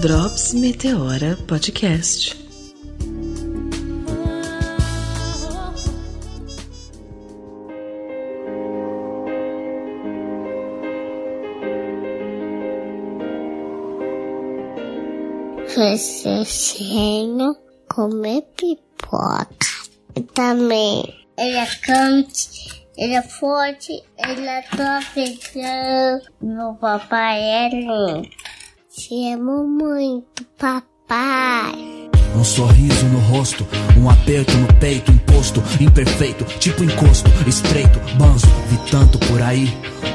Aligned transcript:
Drops 0.00 0.54
Meteora 0.54 1.36
Podcast. 1.46 2.36
Recessinho 15.76 17.56
comer 17.88 18.42
pipoca. 18.56 19.48
Também 20.34 21.18
ele 21.38 21.56
é 21.56 21.66
cante, 21.82 22.86
ele 22.96 23.14
é 23.14 23.22
forte, 23.22 24.02
ele 24.28 24.46
é 24.46 24.62
tropicão. 24.62 26.20
Meu 26.40 26.74
papai 26.74 27.40
é 27.40 27.68
lindo. 27.70 28.28
Te 28.94 29.32
amo 29.32 29.66
muito, 29.66 30.44
papai. 30.58 32.10
Um 32.36 32.44
sorriso 32.44 33.06
no 33.06 33.20
rosto, 33.20 33.66
um 33.96 34.10
aperto 34.10 34.54
no 34.58 34.72
peito, 34.74 35.10
imposto, 35.10 35.62
imperfeito, 35.80 36.44
tipo 36.58 36.84
encosto, 36.84 37.30
estreito, 37.46 37.98
banzo, 38.16 38.46
vi 38.66 38.90
tanto 38.90 39.18
por 39.18 39.40
aí, 39.40 39.66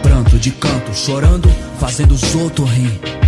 pranto 0.01 0.37
de 0.37 0.51
canto, 0.51 0.93
chorando, 0.93 1.49
fazendo 1.79 2.13
os 2.13 2.35
outros 2.35 2.69
rir. 2.69 3.22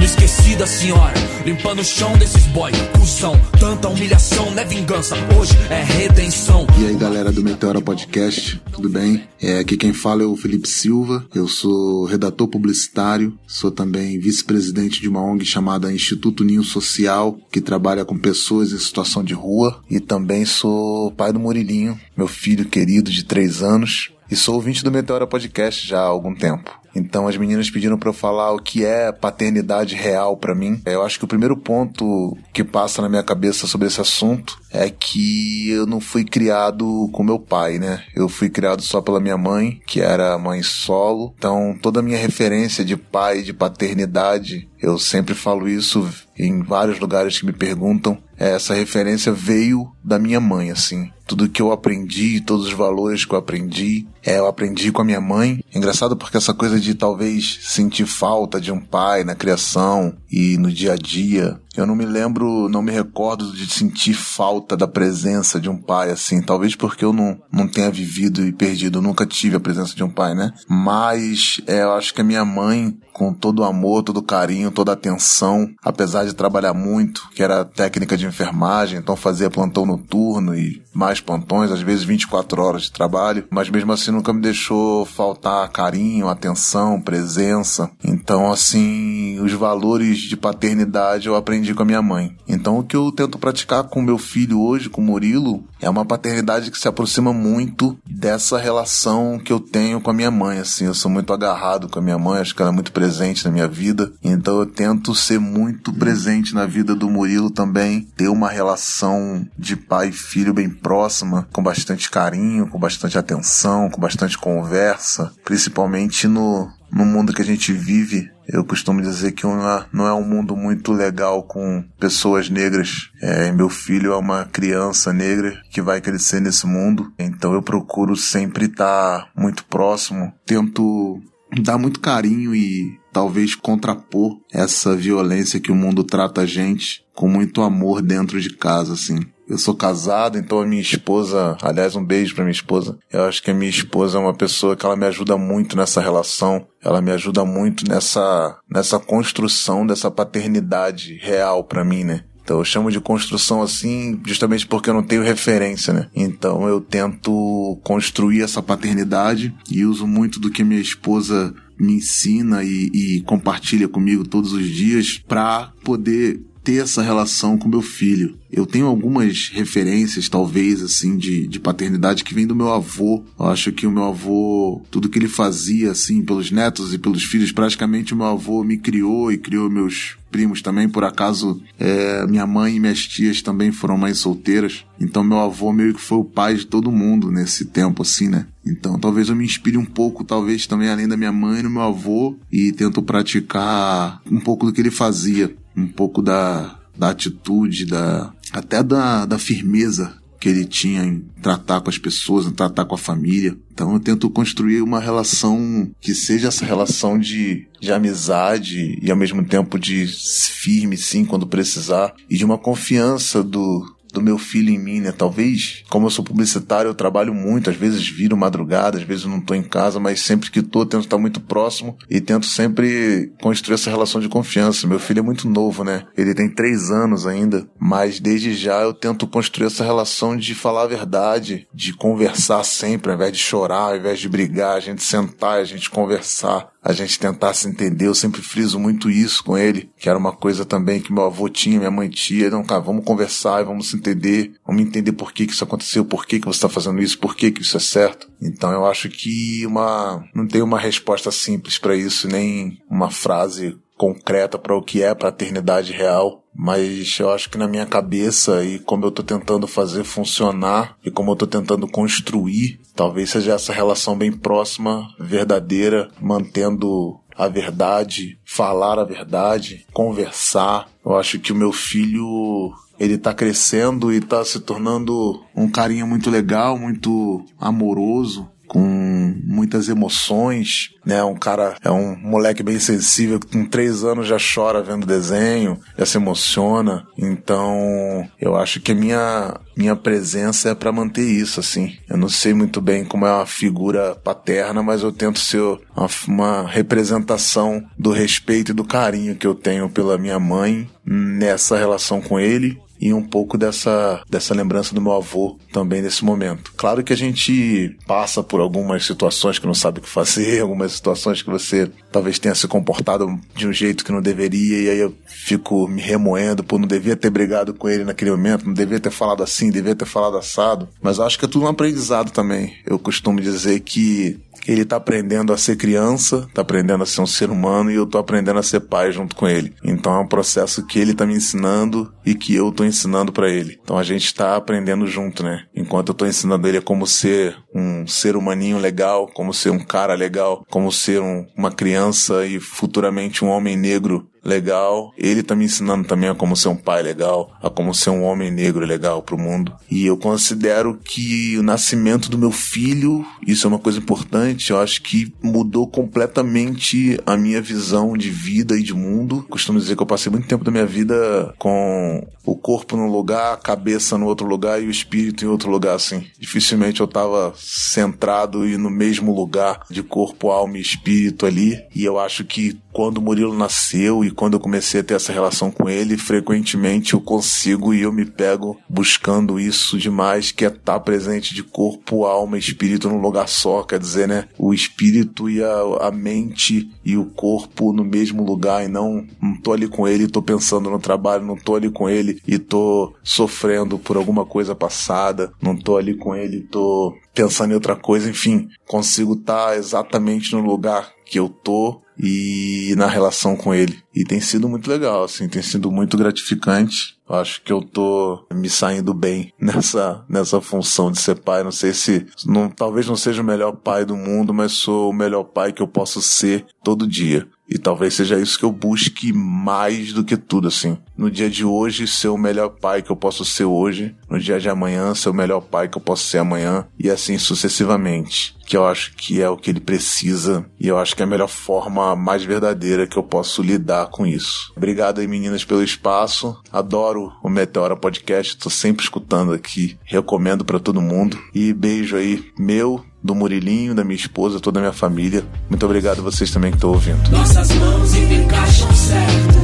Não 0.00 0.06
esqueci 0.06 0.56
da 0.56 0.66
senhora, 0.66 1.12
limpando 1.44 1.80
o 1.80 1.84
chão 1.84 2.16
desses 2.16 2.46
boy, 2.46 2.72
cuzão, 2.98 3.38
tanta 3.60 3.86
humilhação, 3.86 4.50
não 4.50 4.62
é 4.62 4.64
vingança, 4.64 5.14
hoje 5.38 5.52
é 5.68 5.82
redenção. 5.82 6.66
E 6.80 6.86
aí 6.86 6.96
galera 6.96 7.30
do 7.30 7.42
Meteora 7.42 7.82
Podcast, 7.82 8.58
tudo 8.72 8.88
bem? 8.88 9.24
É, 9.38 9.58
aqui 9.58 9.76
quem 9.76 9.92
fala 9.92 10.22
é 10.22 10.24
o 10.24 10.34
Felipe 10.34 10.66
Silva, 10.66 11.26
eu 11.34 11.46
sou 11.46 12.06
redator 12.06 12.48
publicitário, 12.48 13.38
sou 13.46 13.70
também 13.70 14.18
vice-presidente 14.18 15.02
de 15.02 15.08
uma 15.10 15.20
ONG 15.20 15.44
chamada 15.44 15.92
Instituto 15.92 16.44
Ninho 16.44 16.64
Social, 16.64 17.38
que 17.52 17.60
trabalha 17.60 18.02
com 18.02 18.16
pessoas 18.16 18.72
em 18.72 18.78
situação 18.78 19.22
de 19.22 19.34
rua, 19.34 19.82
e 19.90 20.00
também 20.00 20.46
sou 20.46 21.10
pai 21.10 21.30
do 21.30 21.38
Murilinho, 21.38 22.00
meu 22.16 22.26
filho 22.26 22.64
querido 22.64 23.10
de 23.10 23.22
3 23.22 23.62
anos, 23.62 24.10
e 24.30 24.34
sou 24.34 24.54
ouvinte 24.54 24.82
do 24.82 24.90
Meteora 24.90 25.26
Podcast 25.26 25.86
já 25.86 25.98
há 25.98 26.06
algum 26.06 26.34
tempo. 26.34 26.79
Então 26.94 27.28
as 27.28 27.36
meninas 27.36 27.70
pediram 27.70 27.98
para 27.98 28.08
eu 28.08 28.14
falar 28.14 28.52
o 28.52 28.58
que 28.58 28.84
é 28.84 29.12
paternidade 29.12 29.94
real 29.94 30.36
para 30.36 30.54
mim. 30.54 30.80
Eu 30.84 31.02
acho 31.02 31.18
que 31.18 31.24
o 31.24 31.28
primeiro 31.28 31.56
ponto 31.56 32.36
que 32.52 32.64
passa 32.64 33.02
na 33.02 33.08
minha 33.08 33.22
cabeça 33.22 33.66
sobre 33.66 33.86
esse 33.86 34.00
assunto 34.00 34.58
é 34.72 34.88
que 34.88 35.70
eu 35.70 35.86
não 35.86 36.00
fui 36.00 36.24
criado 36.24 37.08
com 37.12 37.22
meu 37.22 37.38
pai, 37.38 37.78
né? 37.78 38.02
Eu 38.14 38.28
fui 38.28 38.48
criado 38.48 38.82
só 38.82 39.00
pela 39.00 39.20
minha 39.20 39.36
mãe, 39.36 39.80
que 39.86 40.00
era 40.00 40.38
mãe 40.38 40.62
solo. 40.62 41.34
Então 41.36 41.76
toda 41.80 42.00
a 42.00 42.02
minha 42.02 42.18
referência 42.18 42.84
de 42.84 42.96
pai, 42.96 43.42
de 43.42 43.52
paternidade, 43.52 44.68
eu 44.80 44.98
sempre 44.98 45.34
falo 45.34 45.68
isso 45.68 46.08
em 46.38 46.62
vários 46.62 46.98
lugares 46.98 47.38
que 47.38 47.44
me 47.44 47.52
perguntam. 47.52 48.16
Essa 48.36 48.72
referência 48.72 49.30
veio 49.30 49.92
da 50.02 50.18
minha 50.18 50.40
mãe, 50.40 50.70
assim. 50.70 51.10
Tudo 51.26 51.48
que 51.48 51.60
eu 51.60 51.70
aprendi, 51.70 52.40
todos 52.40 52.66
os 52.66 52.72
valores 52.72 53.26
que 53.26 53.34
eu 53.34 53.38
aprendi, 53.38 54.06
é, 54.24 54.38
eu 54.38 54.46
aprendi 54.46 54.90
com 54.90 55.02
a 55.02 55.04
minha 55.04 55.20
mãe. 55.20 55.62
Engraçado 55.74 56.16
porque 56.16 56.38
essa 56.38 56.54
coisa 56.54 56.80
de 56.80 56.94
talvez 56.94 57.58
sentir 57.62 58.06
falta 58.06 58.58
de 58.58 58.72
um 58.72 58.80
pai 58.80 59.22
na 59.22 59.34
criação 59.34 60.16
e 60.32 60.56
no 60.56 60.72
dia 60.72 60.94
a 60.94 60.96
dia, 60.96 61.60
eu 61.76 61.86
não 61.86 61.94
me 61.94 62.06
lembro, 62.06 62.68
não 62.70 62.80
me 62.80 62.90
recordo 62.90 63.52
de 63.52 63.70
sentir 63.70 64.14
falta 64.14 64.59
da 64.76 64.86
presença 64.86 65.60
de 65.60 65.68
um 65.68 65.76
pai, 65.76 66.10
assim. 66.10 66.40
Talvez 66.42 66.74
porque 66.74 67.04
eu 67.04 67.12
não, 67.12 67.40
não 67.52 67.66
tenha 67.66 67.90
vivido 67.90 68.46
e 68.46 68.52
perdido, 68.52 68.98
eu 68.98 69.02
nunca 69.02 69.26
tive 69.26 69.56
a 69.56 69.60
presença 69.60 69.94
de 69.94 70.04
um 70.04 70.10
pai, 70.10 70.34
né? 70.34 70.52
Mas 70.68 71.60
é, 71.66 71.82
eu 71.82 71.92
acho 71.92 72.14
que 72.14 72.20
a 72.20 72.24
minha 72.24 72.44
mãe, 72.44 72.96
com 73.12 73.32
todo 73.32 73.60
o 73.60 73.64
amor, 73.64 74.02
todo 74.02 74.18
o 74.18 74.22
carinho, 74.22 74.70
toda 74.70 74.92
a 74.92 74.94
atenção, 74.94 75.68
apesar 75.82 76.24
de 76.24 76.34
trabalhar 76.34 76.74
muito, 76.74 77.28
que 77.34 77.42
era 77.42 77.64
técnica 77.64 78.16
de 78.16 78.26
enfermagem, 78.26 78.98
então 78.98 79.16
fazia 79.16 79.50
plantão 79.50 79.84
noturno 79.84 80.54
e 80.54 80.82
mais 80.92 81.20
plantões, 81.20 81.70
às 81.70 81.80
vezes 81.80 82.04
24 82.04 82.62
horas 82.62 82.82
de 82.82 82.92
trabalho, 82.92 83.46
mas 83.50 83.70
mesmo 83.70 83.92
assim 83.92 84.10
nunca 84.10 84.32
me 84.32 84.40
deixou 84.40 85.04
faltar 85.04 85.68
carinho, 85.68 86.28
atenção, 86.28 87.00
presença. 87.00 87.90
Então, 88.04 88.50
assim, 88.50 89.38
os 89.40 89.52
valores 89.52 90.18
de 90.18 90.36
paternidade 90.36 91.28
eu 91.28 91.36
aprendi 91.36 91.74
com 91.74 91.82
a 91.82 91.86
minha 91.86 92.02
mãe. 92.02 92.36
Então, 92.48 92.78
o 92.78 92.84
que 92.84 92.96
eu 92.96 93.12
tento 93.12 93.38
praticar 93.38 93.84
com 93.84 94.02
meu 94.02 94.18
filho 94.18 94.49
hoje, 94.54 94.88
com 94.88 95.00
o 95.00 95.04
Murilo, 95.04 95.64
é 95.80 95.88
uma 95.88 96.04
paternidade 96.04 96.70
que 96.70 96.78
se 96.78 96.88
aproxima 96.88 97.32
muito 97.32 97.98
dessa 98.08 98.58
relação 98.58 99.38
que 99.38 99.52
eu 99.52 99.60
tenho 99.60 100.00
com 100.00 100.10
a 100.10 100.14
minha 100.14 100.30
mãe, 100.30 100.58
assim. 100.58 100.86
Eu 100.86 100.94
sou 100.94 101.10
muito 101.10 101.32
agarrado 101.32 101.88
com 101.88 101.98
a 101.98 102.02
minha 102.02 102.18
mãe, 102.18 102.40
acho 102.40 102.54
que 102.54 102.62
ela 102.62 102.70
é 102.70 102.74
muito 102.74 102.92
presente 102.92 103.44
na 103.44 103.50
minha 103.50 103.68
vida. 103.68 104.12
Então, 104.22 104.58
eu 104.58 104.66
tento 104.66 105.14
ser 105.14 105.38
muito 105.38 105.92
presente 105.92 106.54
na 106.54 106.66
vida 106.66 106.94
do 106.94 107.08
Murilo 107.08 107.50
também, 107.50 108.08
ter 108.16 108.28
uma 108.28 108.48
relação 108.48 109.46
de 109.58 109.76
pai 109.76 110.08
e 110.08 110.12
filho 110.12 110.54
bem 110.54 110.68
próxima, 110.68 111.48
com 111.52 111.62
bastante 111.62 112.10
carinho, 112.10 112.66
com 112.66 112.78
bastante 112.78 113.18
atenção, 113.18 113.90
com 113.90 114.00
bastante 114.00 114.36
conversa, 114.36 115.32
principalmente 115.44 116.26
no, 116.26 116.70
no 116.90 117.04
mundo 117.04 117.32
que 117.32 117.42
a 117.42 117.44
gente 117.44 117.72
vive, 117.72 118.30
eu 118.52 118.64
costumo 118.64 119.00
dizer 119.00 119.32
que 119.32 119.44
não 119.92 120.06
é 120.06 120.14
um 120.14 120.24
mundo 120.24 120.56
muito 120.56 120.92
legal 120.92 121.42
com 121.42 121.84
pessoas 121.98 122.48
negras. 122.50 123.10
É, 123.22 123.52
meu 123.52 123.68
filho 123.68 124.12
é 124.12 124.16
uma 124.16 124.44
criança 124.44 125.12
negra 125.12 125.60
que 125.70 125.80
vai 125.80 126.00
crescer 126.00 126.40
nesse 126.40 126.66
mundo, 126.66 127.12
então 127.18 127.54
eu 127.54 127.62
procuro 127.62 128.16
sempre 128.16 128.66
estar 128.66 129.30
muito 129.36 129.64
próximo, 129.64 130.32
tento 130.44 131.20
dar 131.62 131.78
muito 131.78 132.00
carinho 132.00 132.54
e 132.54 132.98
talvez 133.12 133.54
contrapor 133.54 134.38
essa 134.52 134.94
violência 134.96 135.60
que 135.60 135.72
o 135.72 135.74
mundo 135.74 136.04
trata 136.04 136.42
a 136.42 136.46
gente 136.46 137.04
com 137.14 137.28
muito 137.28 137.62
amor 137.62 138.00
dentro 138.00 138.40
de 138.40 138.50
casa, 138.50 138.94
assim. 138.94 139.20
Eu 139.48 139.58
sou 139.58 139.74
casado, 139.74 140.38
então 140.38 140.60
a 140.60 140.66
minha 140.66 140.80
esposa, 140.80 141.58
aliás, 141.60 141.96
um 141.96 142.04
beijo 142.04 142.36
pra 142.36 142.44
minha 142.44 142.52
esposa. 142.52 142.96
Eu 143.12 143.24
acho 143.24 143.42
que 143.42 143.50
a 143.50 143.54
minha 143.54 143.68
esposa 143.68 144.16
é 144.16 144.20
uma 144.20 144.32
pessoa 144.32 144.76
que 144.76 144.86
ela 144.86 144.94
me 144.94 145.04
ajuda 145.06 145.36
muito 145.36 145.76
nessa 145.76 146.00
relação. 146.00 146.68
Ela 146.80 147.02
me 147.02 147.10
ajuda 147.10 147.44
muito 147.44 147.84
nessa, 147.88 148.56
nessa 148.70 149.00
construção 149.00 149.84
dessa 149.84 150.08
paternidade 150.08 151.18
real 151.20 151.64
para 151.64 151.84
mim, 151.84 152.04
né? 152.04 152.24
Então 152.42 152.58
eu 152.58 152.64
chamo 152.64 152.90
de 152.90 153.00
construção 153.00 153.62
assim, 153.62 154.20
justamente 154.26 154.66
porque 154.66 154.90
eu 154.90 154.94
não 154.94 155.02
tenho 155.02 155.22
referência, 155.22 155.92
né? 155.92 156.08
Então 156.14 156.66
eu 156.66 156.80
tento 156.80 157.78
construir 157.84 158.42
essa 158.42 158.62
paternidade 158.62 159.54
e 159.70 159.84
uso 159.84 160.06
muito 160.06 160.40
do 160.40 160.50
que 160.50 160.64
minha 160.64 160.80
esposa 160.80 161.54
me 161.78 161.94
ensina 161.94 162.62
e, 162.62 162.90
e 162.92 163.22
compartilha 163.22 163.88
comigo 163.88 164.26
todos 164.26 164.52
os 164.52 164.66
dias 164.66 165.18
para 165.26 165.72
poder 165.82 166.40
ter 166.70 166.82
essa 166.82 167.02
relação 167.02 167.58
com 167.58 167.68
meu 167.68 167.82
filho. 167.82 168.36
Eu 168.50 168.64
tenho 168.64 168.86
algumas 168.86 169.50
referências, 169.52 170.28
talvez, 170.28 170.82
assim, 170.82 171.16
de, 171.16 171.48
de 171.48 171.58
paternidade 171.58 172.22
que 172.22 172.32
vem 172.32 172.46
do 172.46 172.54
meu 172.54 172.72
avô. 172.72 173.24
Eu 173.38 173.46
acho 173.46 173.72
que 173.72 173.86
o 173.86 173.90
meu 173.90 174.04
avô, 174.04 174.80
tudo 174.88 175.08
que 175.08 175.18
ele 175.18 175.28
fazia, 175.28 175.90
assim, 175.90 176.22
pelos 176.22 176.50
netos 176.52 176.94
e 176.94 176.98
pelos 176.98 177.24
filhos, 177.24 177.50
praticamente 177.50 178.14
o 178.14 178.16
meu 178.16 178.26
avô 178.26 178.62
me 178.62 178.76
criou 178.78 179.32
e 179.32 179.38
criou 179.38 179.68
meus 179.68 180.16
primos 180.30 180.62
também. 180.62 180.88
Por 180.88 181.02
acaso, 181.02 181.60
é, 181.78 182.24
minha 182.26 182.46
mãe 182.46 182.76
e 182.76 182.80
minhas 182.80 183.04
tias 183.06 183.42
também 183.42 183.72
foram 183.72 183.98
mães 183.98 184.18
solteiras. 184.18 184.84
Então, 185.00 185.24
meu 185.24 185.38
avô 185.38 185.72
meio 185.72 185.94
que 185.94 186.00
foi 186.00 186.18
o 186.18 186.24
pai 186.24 186.54
de 186.54 186.66
todo 186.66 186.92
mundo 186.92 187.32
nesse 187.32 187.64
tempo, 187.64 188.02
assim, 188.02 188.28
né? 188.28 188.46
Então, 188.64 188.98
talvez 188.98 189.28
eu 189.28 189.36
me 189.36 189.44
inspire 189.44 189.78
um 189.78 189.84
pouco, 189.84 190.22
talvez 190.22 190.66
também 190.66 190.88
além 190.88 191.08
da 191.08 191.16
minha 191.16 191.32
mãe, 191.32 191.62
no 191.62 191.70
meu 191.70 191.82
avô, 191.82 192.36
e 192.52 192.72
tento 192.72 193.02
praticar 193.02 194.20
um 194.30 194.38
pouco 194.38 194.66
do 194.66 194.72
que 194.72 194.80
ele 194.80 194.90
fazia, 194.90 195.54
um 195.76 195.86
pouco 195.86 196.22
da, 196.22 196.78
da 196.96 197.10
atitude, 197.10 197.86
da 197.86 198.32
até 198.52 198.82
da, 198.82 199.26
da 199.26 199.38
firmeza 199.38 200.20
que 200.40 200.48
ele 200.48 200.64
tinha 200.64 201.04
em 201.04 201.20
tratar 201.42 201.82
com 201.82 201.90
as 201.90 201.98
pessoas, 201.98 202.46
em 202.46 202.52
tratar 202.52 202.86
com 202.86 202.94
a 202.94 202.98
família. 202.98 203.56
Então 203.70 203.92
eu 203.92 204.00
tento 204.00 204.30
construir 204.30 204.80
uma 204.80 204.98
relação 204.98 205.90
que 206.00 206.14
seja 206.14 206.48
essa 206.48 206.64
relação 206.64 207.18
de, 207.18 207.68
de 207.78 207.92
amizade 207.92 208.98
e 209.02 209.10
ao 209.10 209.16
mesmo 209.16 209.44
tempo 209.44 209.78
de 209.78 210.06
firme, 210.06 210.96
sim, 210.96 211.26
quando 211.26 211.46
precisar, 211.46 212.14
e 212.28 212.38
de 212.38 212.44
uma 212.44 212.56
confiança 212.56 213.42
do, 213.42 213.84
do 214.12 214.20
meu 214.20 214.38
filho 214.38 214.70
em 214.70 214.78
mim, 214.78 215.00
né? 215.00 215.12
Talvez, 215.12 215.82
como 215.88 216.06
eu 216.06 216.10
sou 216.10 216.24
publicitário, 216.24 216.88
eu 216.88 216.94
trabalho 216.94 217.34
muito, 217.34 217.70
às 217.70 217.76
vezes 217.76 218.08
viro 218.08 218.36
madrugada, 218.36 218.98
às 218.98 219.04
vezes 219.04 219.24
não 219.24 219.40
tô 219.40 219.54
em 219.54 219.62
casa, 219.62 220.00
mas 220.00 220.20
sempre 220.20 220.50
que 220.50 220.62
tô, 220.62 220.84
tento 220.84 221.04
estar 221.04 221.18
muito 221.18 221.40
próximo 221.40 221.96
e 222.08 222.20
tento 222.20 222.46
sempre 222.46 223.32
construir 223.40 223.74
essa 223.74 223.90
relação 223.90 224.20
de 224.20 224.28
confiança. 224.28 224.86
Meu 224.86 224.98
filho 224.98 225.20
é 225.20 225.22
muito 225.22 225.48
novo, 225.48 225.84
né? 225.84 226.04
Ele 226.16 226.34
tem 226.34 226.48
três 226.48 226.90
anos 226.90 227.26
ainda, 227.26 227.68
mas 227.78 228.20
desde 228.20 228.54
já 228.54 228.80
eu 228.80 228.92
tento 228.92 229.26
construir 229.26 229.66
essa 229.66 229.84
relação 229.84 230.36
de 230.36 230.54
falar 230.54 230.82
a 230.82 230.88
verdade, 230.88 231.66
de 231.72 231.92
conversar 231.92 232.64
sempre, 232.64 233.10
ao 233.10 233.16
invés 233.16 233.32
de 233.32 233.38
chorar, 233.38 233.90
ao 233.90 233.96
invés 233.96 234.18
de 234.18 234.28
brigar, 234.28 234.76
a 234.76 234.80
gente 234.80 235.02
sentar, 235.02 235.58
a 235.58 235.64
gente 235.64 235.90
conversar 235.90 236.70
a 236.82 236.92
gente 236.92 237.18
tentar 237.18 237.54
se 237.54 237.68
entender. 237.68 238.06
Eu 238.06 238.14
sempre 238.14 238.42
friso 238.42 238.78
muito 238.78 239.10
isso 239.10 239.44
com 239.44 239.56
ele, 239.56 239.90
que 239.98 240.08
era 240.08 240.18
uma 240.18 240.32
coisa 240.32 240.64
também 240.64 241.00
que 241.00 241.12
meu 241.12 241.24
avô 241.24 241.48
tinha, 241.48 241.78
minha 241.78 241.90
mãe 241.90 242.08
tinha. 242.08 242.50
Não, 242.50 242.64
cara, 242.64 242.80
vamos 242.80 243.04
conversar 243.04 243.60
e 243.60 243.64
vamos 243.64 243.90
se 243.90 243.96
entender, 243.96 244.52
vamos 244.66 244.82
entender 244.82 245.12
por 245.12 245.32
que, 245.32 245.46
que 245.46 245.52
isso 245.52 245.64
aconteceu, 245.64 246.04
por 246.04 246.26
que, 246.26 246.40
que 246.40 246.46
você 246.46 246.58
está 246.58 246.68
fazendo 246.68 247.02
isso, 247.02 247.18
por 247.18 247.36
que, 247.36 247.50
que 247.50 247.62
isso 247.62 247.76
é 247.76 247.80
certo. 247.80 248.30
Então 248.40 248.72
eu 248.72 248.86
acho 248.86 249.08
que 249.08 249.64
uma 249.66 250.24
não 250.34 250.46
tem 250.46 250.62
uma 250.62 250.78
resposta 250.78 251.30
simples 251.30 251.78
para 251.78 251.96
isso, 251.96 252.28
nem 252.28 252.80
uma 252.88 253.10
frase 253.10 253.76
concreta 254.00 254.58
para 254.58 254.74
o 254.74 254.82
que 254.82 255.02
é 255.02 255.14
paternidade 255.14 255.92
real, 255.92 256.39
mas 256.54 257.16
eu 257.18 257.30
acho 257.30 257.48
que 257.48 257.58
na 257.58 257.68
minha 257.68 257.86
cabeça 257.86 258.64
e 258.64 258.78
como 258.78 259.06
eu 259.06 259.10
tô 259.10 259.22
tentando 259.22 259.66
fazer 259.66 260.04
funcionar 260.04 260.96
e 261.04 261.10
como 261.10 261.32
eu 261.32 261.36
tô 261.36 261.46
tentando 261.46 261.86
construir, 261.88 262.80
talvez 262.94 263.30
seja 263.30 263.54
essa 263.54 263.72
relação 263.72 264.16
bem 264.16 264.32
próxima, 264.32 265.08
verdadeira, 265.18 266.10
mantendo 266.20 267.18
a 267.36 267.48
verdade, 267.48 268.38
falar 268.44 268.98
a 268.98 269.04
verdade, 269.04 269.86
conversar. 269.92 270.88
Eu 271.04 271.16
acho 271.16 271.38
que 271.38 271.52
o 271.52 271.56
meu 271.56 271.72
filho 271.72 272.74
ele 272.98 273.16
tá 273.16 273.32
crescendo 273.32 274.12
e 274.12 274.20
tá 274.20 274.44
se 274.44 274.60
tornando 274.60 275.42
um 275.56 275.70
carinha 275.70 276.04
muito 276.04 276.28
legal, 276.28 276.78
muito 276.78 277.42
amoroso, 277.58 278.46
com 278.70 279.34
muitas 279.44 279.88
emoções, 279.88 280.90
né? 281.04 281.24
Um 281.24 281.34
cara 281.34 281.74
é 281.82 281.90
um 281.90 282.16
moleque 282.16 282.62
bem 282.62 282.78
sensível, 282.78 283.40
com 283.52 283.64
três 283.64 284.04
anos 284.04 284.28
já 284.28 284.36
chora 284.38 284.80
vendo 284.80 285.04
desenho, 285.04 285.76
já 285.98 286.06
se 286.06 286.16
emociona. 286.16 287.04
Então, 287.18 288.24
eu 288.40 288.54
acho 288.54 288.80
que 288.80 288.92
a 288.92 288.94
minha 288.94 289.60
minha 289.76 289.96
presença 289.96 290.68
é 290.68 290.74
para 290.74 290.92
manter 290.92 291.24
isso, 291.24 291.58
assim. 291.58 291.96
Eu 292.08 292.16
não 292.16 292.28
sei 292.28 292.54
muito 292.54 292.80
bem 292.80 293.04
como 293.04 293.26
é 293.26 293.32
uma 293.32 293.46
figura 293.46 294.14
paterna, 294.14 294.84
mas 294.84 295.02
eu 295.02 295.10
tento 295.10 295.40
ser 295.40 295.62
uma, 295.96 296.08
uma 296.28 296.68
representação 296.68 297.82
do 297.98 298.12
respeito 298.12 298.70
e 298.70 298.74
do 298.74 298.84
carinho 298.84 299.34
que 299.34 299.46
eu 299.46 299.54
tenho 299.54 299.90
pela 299.90 300.16
minha 300.16 300.38
mãe 300.38 300.88
nessa 301.04 301.76
relação 301.76 302.20
com 302.20 302.38
ele 302.38 302.78
e 303.00 303.14
um 303.14 303.22
pouco 303.22 303.56
dessa, 303.56 304.22
dessa 304.28 304.54
lembrança 304.54 304.94
do 304.94 305.00
meu 305.00 305.12
avô 305.12 305.58
também 305.72 306.02
nesse 306.02 306.24
momento. 306.24 306.72
Claro 306.76 307.02
que 307.02 307.12
a 307.12 307.16
gente 307.16 307.96
passa 308.06 308.42
por 308.42 308.60
algumas 308.60 309.04
situações 309.04 309.58
que 309.58 309.66
não 309.66 309.74
sabe 309.74 309.98
o 309.98 310.02
que 310.02 310.08
fazer, 310.08 310.60
algumas 310.62 310.92
situações 310.92 311.42
que 311.42 311.50
você 311.50 311.90
talvez 312.12 312.38
tenha 312.38 312.54
se 312.54 312.68
comportado 312.68 313.38
de 313.54 313.66
um 313.66 313.72
jeito 313.72 314.04
que 314.04 314.12
não 314.12 314.20
deveria, 314.20 314.82
e 314.82 314.90
aí 314.90 314.98
eu 314.98 315.14
fico 315.26 315.88
me 315.88 316.02
remoendo 316.02 316.62
por 316.62 316.78
não 316.78 316.86
devia 316.86 317.16
ter 317.16 317.30
brigado 317.30 317.72
com 317.72 317.88
ele 317.88 318.04
naquele 318.04 318.30
momento, 318.30 318.66
não 318.66 318.74
devia 318.74 319.00
ter 319.00 319.10
falado 319.10 319.42
assim, 319.42 319.70
devia 319.70 319.94
ter 319.94 320.04
falado 320.04 320.36
assado. 320.36 320.88
Mas 321.00 321.18
acho 321.18 321.38
que 321.38 321.44
é 321.44 321.48
tudo 321.48 321.64
um 321.64 321.68
aprendizado 321.68 322.30
também. 322.30 322.74
Eu 322.84 322.98
costumo 322.98 323.40
dizer 323.40 323.80
que 323.80 324.38
ele 324.66 324.84
tá 324.84 324.96
aprendendo 324.96 325.52
a 325.52 325.58
ser 325.58 325.76
criança, 325.76 326.48
tá 326.54 326.62
aprendendo 326.62 327.02
a 327.02 327.06
ser 327.06 327.20
um 327.20 327.26
ser 327.26 327.50
humano 327.50 327.90
e 327.90 327.94
eu 327.94 328.06
tô 328.06 328.18
aprendendo 328.18 328.58
a 328.58 328.62
ser 328.62 328.80
pai 328.80 329.12
junto 329.12 329.34
com 329.34 329.48
ele. 329.48 329.74
Então 329.82 330.14
é 330.14 330.20
um 330.20 330.28
processo 330.28 330.86
que 330.86 330.98
ele 330.98 331.14
tá 331.14 331.26
me 331.26 331.34
ensinando 331.34 332.12
e 332.24 332.34
que 332.34 332.54
eu 332.54 332.70
tô 332.70 332.84
ensinando 332.84 333.32
para 333.32 333.48
ele. 333.48 333.78
Então 333.82 333.98
a 333.98 334.02
gente 334.02 334.34
tá 334.34 334.56
aprendendo 334.56 335.06
junto, 335.06 335.42
né? 335.42 335.64
Enquanto 335.74 336.10
eu 336.10 336.14
tô 336.14 336.26
ensinando 336.26 336.68
ele 336.68 336.80
como 336.80 337.06
ser 337.06 337.56
um 337.74 338.06
ser 338.06 338.36
humaninho 338.36 338.78
legal, 338.78 339.26
como 339.32 339.54
ser 339.54 339.70
um 339.70 339.78
cara 339.78 340.14
legal, 340.14 340.64
como 340.70 340.92
ser 340.92 341.20
um, 341.20 341.46
uma 341.56 341.70
criança 341.70 342.46
e 342.46 342.60
futuramente 342.60 343.44
um 343.44 343.48
homem 343.48 343.76
negro 343.76 344.29
legal. 344.44 345.12
Ele 345.16 345.42
tá 345.42 345.54
me 345.54 345.64
ensinando 345.64 346.06
também 346.06 346.28
a 346.28 346.34
como 346.34 346.56
ser 346.56 346.68
um 346.68 346.76
pai 346.76 347.02
legal, 347.02 347.52
a 347.62 347.68
como 347.68 347.94
ser 347.94 348.10
um 348.10 348.22
homem 348.22 348.50
negro 348.50 348.84
legal 348.84 349.22
pro 349.22 349.38
mundo. 349.38 349.72
E 349.90 350.06
eu 350.06 350.16
considero 350.16 350.98
que 351.02 351.56
o 351.58 351.62
nascimento 351.62 352.30
do 352.30 352.38
meu 352.38 352.50
filho, 352.50 353.24
isso 353.46 353.66
é 353.66 353.68
uma 353.68 353.78
coisa 353.78 353.98
importante, 353.98 354.70
eu 354.70 354.80
acho 354.80 355.02
que 355.02 355.32
mudou 355.42 355.86
completamente 355.86 357.18
a 357.26 357.36
minha 357.36 357.60
visão 357.60 358.16
de 358.16 358.30
vida 358.30 358.76
e 358.76 358.82
de 358.82 358.94
mundo. 358.94 359.44
Costumo 359.48 359.78
dizer 359.78 359.96
que 359.96 360.02
eu 360.02 360.06
passei 360.06 360.30
muito 360.30 360.48
tempo 360.48 360.64
da 360.64 360.70
minha 360.70 360.86
vida 360.86 361.54
com 361.58 362.26
o 362.44 362.56
corpo 362.56 362.96
num 362.96 363.10
lugar, 363.10 363.54
a 363.54 363.56
cabeça 363.56 364.16
no 364.16 364.26
outro 364.26 364.46
lugar 364.46 364.82
e 364.82 364.86
o 364.86 364.90
espírito 364.90 365.44
em 365.44 365.48
outro 365.48 365.70
lugar, 365.70 365.94
assim. 365.94 366.26
Dificilmente 366.38 367.00
eu 367.00 367.06
tava 367.06 367.52
centrado 367.56 368.66
e 368.66 368.76
no 368.76 368.90
mesmo 368.90 369.34
lugar 369.34 369.80
de 369.90 370.02
corpo, 370.02 370.50
alma 370.50 370.78
e 370.78 370.80
espírito 370.80 371.46
ali. 371.46 371.78
E 371.94 372.04
eu 372.04 372.18
acho 372.18 372.44
que 372.44 372.78
quando 372.92 373.18
o 373.18 373.22
Murilo 373.22 373.56
nasceu 373.56 374.24
e 374.24 374.29
quando 374.30 374.54
eu 374.54 374.60
comecei 374.60 375.00
a 375.00 375.04
ter 375.04 375.14
essa 375.14 375.32
relação 375.32 375.70
com 375.70 375.88
ele, 375.88 376.16
frequentemente 376.16 377.14
eu 377.14 377.20
consigo 377.20 377.92
e 377.94 378.02
eu 378.02 378.12
me 378.12 378.24
pego 378.24 378.78
buscando 378.88 379.58
isso 379.58 379.98
demais, 379.98 380.52
que 380.52 380.64
é 380.64 380.68
estar 380.68 380.94
tá 380.94 381.00
presente 381.00 381.54
de 381.54 381.62
corpo, 381.62 382.24
alma 382.24 382.56
e 382.56 382.60
espírito 382.60 383.08
num 383.08 383.20
lugar 383.20 383.48
só, 383.48 383.82
quer 383.82 383.98
dizer, 383.98 384.28
né? 384.28 384.48
O 384.58 384.72
espírito 384.74 385.48
e 385.48 385.62
a, 385.62 386.08
a 386.08 386.10
mente 386.10 386.90
e 387.04 387.16
o 387.16 387.26
corpo 387.26 387.92
no 387.92 388.04
mesmo 388.04 388.44
lugar 388.44 388.84
e 388.84 388.88
não, 388.88 389.26
não 389.40 389.56
tô 389.60 389.72
ali 389.72 389.88
com 389.88 390.06
ele 390.06 390.24
e 390.24 390.28
tô 390.28 390.42
pensando 390.42 390.90
no 390.90 390.98
trabalho, 390.98 391.44
não 391.44 391.56
tô 391.56 391.74
ali 391.74 391.90
com 391.90 392.08
ele 392.08 392.40
e 392.46 392.58
tô 392.58 393.14
sofrendo 393.22 393.98
por 393.98 394.16
alguma 394.16 394.44
coisa 394.44 394.74
passada, 394.74 395.52
não 395.60 395.76
tô 395.76 395.96
ali 395.96 396.14
com 396.14 396.34
ele 396.34 396.58
e 396.58 396.62
tô 396.62 397.14
pensando 397.34 397.70
em 397.70 397.74
outra 397.74 397.96
coisa, 397.96 398.28
enfim, 398.28 398.68
consigo 398.86 399.34
estar 399.34 399.68
tá 399.68 399.76
exatamente 399.76 400.52
no 400.52 400.60
lugar 400.60 401.12
que 401.24 401.38
eu 401.38 401.48
tô 401.48 402.00
e 402.22 402.94
na 402.96 403.06
relação 403.06 403.56
com 403.56 403.74
ele. 403.74 403.98
E 404.14 404.24
tem 404.24 404.40
sido 404.40 404.68
muito 404.68 404.90
legal, 404.90 405.24
assim, 405.24 405.48
tem 405.48 405.62
sido 405.62 405.90
muito 405.90 406.16
gratificante. 406.16 407.18
Eu 407.28 407.36
acho 407.36 407.62
que 407.62 407.72
eu 407.72 407.80
tô 407.80 408.44
me 408.52 408.68
saindo 408.68 409.14
bem 409.14 409.52
nessa, 409.58 410.24
nessa 410.28 410.60
função 410.60 411.10
de 411.10 411.20
ser 411.20 411.36
pai. 411.36 411.62
Não 411.62 411.70
sei 411.70 411.94
se, 411.94 412.26
não, 412.44 412.68
talvez 412.68 413.06
não 413.06 413.16
seja 413.16 413.40
o 413.40 413.44
melhor 413.44 413.72
pai 413.72 414.04
do 414.04 414.16
mundo, 414.16 414.52
mas 414.52 414.72
sou 414.72 415.10
o 415.10 415.14
melhor 415.14 415.44
pai 415.44 415.72
que 415.72 415.80
eu 415.80 415.88
posso 415.88 416.20
ser 416.20 416.66
todo 416.82 417.06
dia. 417.06 417.48
E 417.70 417.78
talvez 417.78 418.14
seja 418.14 418.38
isso 418.38 418.58
que 418.58 418.64
eu 418.64 418.72
busque 418.72 419.32
mais 419.32 420.12
do 420.12 420.24
que 420.24 420.36
tudo, 420.36 420.66
assim. 420.66 420.98
No 421.16 421.30
dia 421.30 421.48
de 421.48 421.64
hoje, 421.64 422.08
ser 422.08 422.28
o 422.28 422.36
melhor 422.36 422.70
pai 422.70 423.00
que 423.00 423.10
eu 423.10 423.16
posso 423.16 423.44
ser 423.44 423.64
hoje. 423.64 424.14
No 424.28 424.40
dia 424.40 424.58
de 424.58 424.68
amanhã, 424.68 425.14
ser 425.14 425.28
o 425.28 425.34
melhor 425.34 425.60
pai 425.60 425.88
que 425.88 425.96
eu 425.96 426.02
posso 426.02 426.24
ser 426.24 426.38
amanhã. 426.38 426.86
E 426.98 427.08
assim 427.08 427.38
sucessivamente. 427.38 428.56
Que 428.66 428.76
eu 428.76 428.86
acho 428.86 429.14
que 429.16 429.40
é 429.40 429.48
o 429.48 429.56
que 429.56 429.70
ele 429.70 429.80
precisa. 429.80 430.66
E 430.80 430.88
eu 430.88 430.98
acho 430.98 431.14
que 431.14 431.22
é 431.22 431.24
a 431.24 431.28
melhor 431.28 431.48
forma 431.48 432.16
mais 432.16 432.42
verdadeira 432.42 433.06
que 433.06 433.16
eu 433.16 433.22
posso 433.22 433.62
lidar 433.62 434.06
com 434.06 434.26
isso. 434.26 434.72
Obrigado 434.76 435.20
aí, 435.20 435.28
meninas, 435.28 435.64
pelo 435.64 435.82
espaço. 435.82 436.60
Adoro 436.72 437.32
o 437.42 437.48
Meteora 437.48 437.96
Podcast. 437.96 438.56
Tô 438.56 438.70
sempre 438.70 439.04
escutando 439.04 439.52
aqui. 439.52 439.96
Recomendo 440.04 440.64
para 440.64 440.80
todo 440.80 441.00
mundo. 441.00 441.38
E 441.54 441.72
beijo 441.72 442.16
aí, 442.16 442.50
meu, 442.58 443.04
do 443.22 443.34
Murilinho, 443.34 443.94
da 443.94 444.02
minha 444.02 444.16
esposa, 444.16 444.60
toda 444.60 444.78
a 444.78 444.82
minha 444.82 444.92
família. 444.92 445.44
Muito 445.68 445.84
obrigado 445.84 446.20
a 446.20 446.22
vocês 446.22 446.50
também 446.50 446.70
que 446.70 446.76
estão 446.76 446.90
ouvindo. 446.90 447.30
Nossas 447.30 447.70
mãos 447.72 448.14
encaixam 448.14 448.94
certo. 448.94 449.60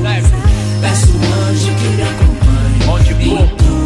Peço 0.80 1.12
um 1.16 1.48
anjo 1.48 1.74
que 1.74 1.88
me 1.96 2.02
acompanhe. 2.02 2.88
Onde 2.88 3.14
for. 3.28 3.85